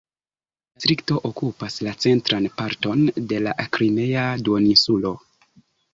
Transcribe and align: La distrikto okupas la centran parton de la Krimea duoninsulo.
La 0.71 0.79
distrikto 0.79 1.17
okupas 1.29 1.75
la 1.87 1.93
centran 2.05 2.47
parton 2.63 3.03
de 3.33 3.43
la 3.49 3.55
Krimea 3.77 4.25
duoninsulo. 4.49 5.13